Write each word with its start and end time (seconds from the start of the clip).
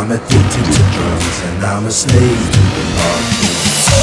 I'm 0.00 0.10
addicted 0.10 0.64
to 0.64 0.82
drugs 0.96 1.38
and 1.44 1.62
I'm 1.62 1.84
a 1.84 1.90
slave 1.90 2.16
to 2.16 2.62
the 2.72 2.84
party. 2.96 3.52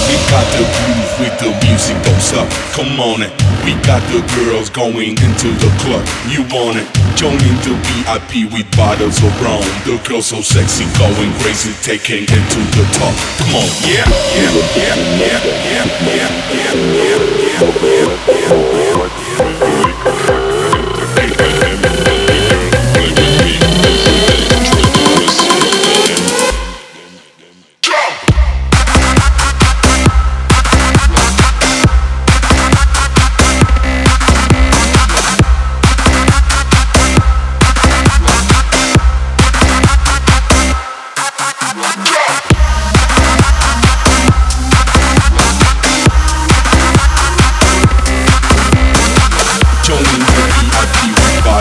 We 0.06 0.14
got 0.30 0.46
the 0.54 0.62
groove 0.62 1.14
with 1.18 1.36
the 1.42 1.50
music 1.66 1.98
don't 2.06 2.22
stop. 2.22 2.46
Come 2.78 3.02
on 3.02 3.26
it. 3.26 3.34
We 3.66 3.74
got 3.82 4.06
the 4.14 4.22
girls 4.38 4.70
going 4.70 5.18
into 5.18 5.50
the 5.58 5.72
club. 5.82 6.06
You 6.30 6.46
want 6.54 6.78
it? 6.78 6.86
Join 7.18 7.34
in 7.42 7.58
the 7.66 7.74
VIP 7.82 8.46
with 8.54 8.70
bottles 8.78 9.18
of 9.26 9.34
rum. 9.42 9.66
The 9.90 9.98
girls 10.08 10.28
so 10.28 10.46
sexy, 10.46 10.86
going 11.02 11.34
crazy, 11.42 11.74
taking 11.82 12.30
it 12.30 12.46
to 12.46 12.62
the 12.78 12.86
top. 12.94 13.18
Come 13.42 13.58
on, 13.58 13.66
yeah, 13.82 14.06
yeah, 14.38 14.54
yeah, 14.78 15.02
yeah, 15.18 15.42
yeah, 15.66 15.90
yeah, 16.14 16.30
yeah, 16.54 16.78
yeah, 16.78 17.18
yeah, 17.42 17.74
yeah, 17.74 18.87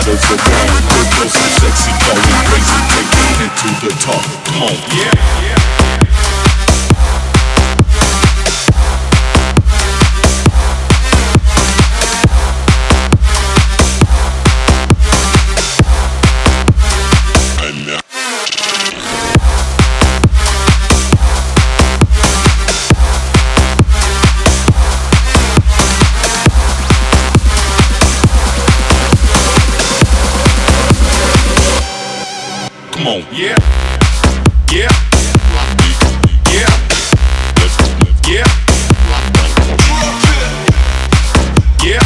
deserves 0.07 0.31
a. 0.31 1.27
Sexy, 1.27 1.91
going 1.91 2.21
crazy, 2.47 2.79
take 2.93 3.11
me 3.11 3.27
into 3.43 3.87
the 3.87 3.93
top. 3.99 4.23
Come 4.45 4.63
on. 4.63 4.75
yeah. 4.95 5.11
yeah. 5.43 6.06
Come 32.97 33.07
on. 33.09 33.21
Yeah. 33.31 33.55
Yeah. 34.73 34.89
Yeah. 36.49 36.65
Yeah. 38.25 38.47
Yeah. 41.85 42.01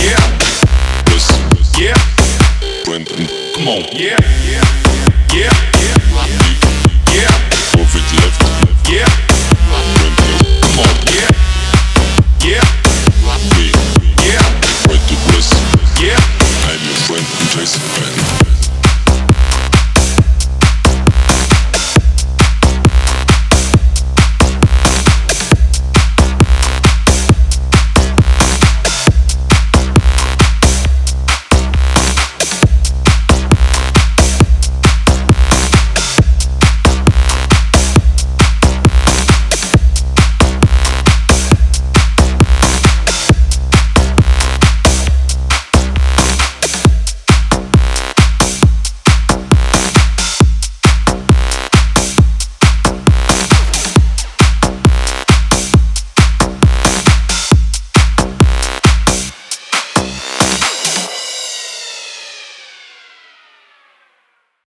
Yeah. 0.00 0.24
Yeah. 1.76 1.98
Brendan, 2.86 3.28
come 3.52 3.68
on. 3.68 3.84
Yeah. 3.92 4.16
Yeah. 4.48 4.64
Yeah. 5.36 5.52
Yeah. 7.12 7.76
Over 7.76 8.00
the 8.00 8.16
left. 8.24 8.40
Yeah. 8.88 9.04
Brendan, 9.68 10.40
come 10.64 10.78
on. 10.80 10.96
Yeah. 11.12 11.28
Yeah. 12.40 12.64
Yeah. 14.24 14.40
Right 14.88 15.02
to 15.04 15.16
bliss. 15.28 15.52
Yeah. 16.00 16.16
I'm 16.72 16.80
your 16.88 16.96
friend 17.04 17.26
and 17.38 17.48
Jason. 17.50 18.25